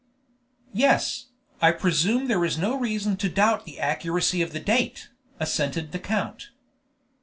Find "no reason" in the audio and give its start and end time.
2.57-3.17